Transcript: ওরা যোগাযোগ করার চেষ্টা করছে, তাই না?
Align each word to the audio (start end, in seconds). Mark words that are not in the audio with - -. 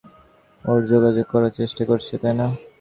ওরা 0.65 0.83
যোগাযোগ 0.91 1.25
করার 1.33 1.51
চেষ্টা 1.59 1.83
করছে, 1.89 2.13
তাই 2.21 2.33
না? 2.39 2.45